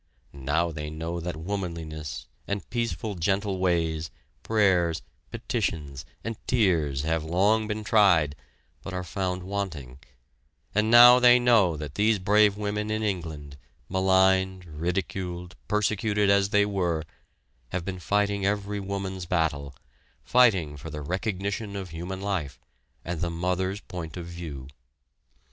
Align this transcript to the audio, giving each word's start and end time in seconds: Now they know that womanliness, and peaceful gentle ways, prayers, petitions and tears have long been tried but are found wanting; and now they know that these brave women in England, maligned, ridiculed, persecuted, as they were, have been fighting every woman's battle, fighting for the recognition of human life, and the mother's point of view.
Now 0.33 0.71
they 0.71 0.89
know 0.89 1.19
that 1.19 1.35
womanliness, 1.37 2.25
and 2.47 2.67
peaceful 2.71 3.13
gentle 3.13 3.59
ways, 3.59 4.09
prayers, 4.41 5.03
petitions 5.29 6.05
and 6.23 6.35
tears 6.47 7.03
have 7.03 7.23
long 7.23 7.67
been 7.67 7.83
tried 7.83 8.35
but 8.81 8.95
are 8.95 9.03
found 9.03 9.43
wanting; 9.43 9.99
and 10.73 10.89
now 10.89 11.19
they 11.19 11.37
know 11.37 11.77
that 11.77 11.93
these 11.93 12.17
brave 12.17 12.57
women 12.57 12.89
in 12.89 13.03
England, 13.03 13.57
maligned, 13.89 14.65
ridiculed, 14.65 15.55
persecuted, 15.67 16.31
as 16.31 16.49
they 16.49 16.65
were, 16.65 17.03
have 17.69 17.85
been 17.85 17.99
fighting 17.99 18.43
every 18.43 18.79
woman's 18.79 19.27
battle, 19.27 19.75
fighting 20.23 20.77
for 20.77 20.89
the 20.89 21.01
recognition 21.03 21.75
of 21.75 21.91
human 21.91 22.21
life, 22.21 22.59
and 23.05 23.21
the 23.21 23.29
mother's 23.29 23.81
point 23.81 24.17
of 24.17 24.25
view. 24.25 24.67